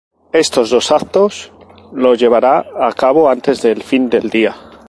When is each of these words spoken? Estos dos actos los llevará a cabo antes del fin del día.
Estos 0.33 0.71
dos 0.71 0.91
actos 0.91 1.51
los 1.93 2.17
llevará 2.17 2.65
a 2.87 2.91
cabo 2.91 3.29
antes 3.29 3.61
del 3.61 3.83
fin 3.83 4.09
del 4.09 4.31
día. 4.31 4.55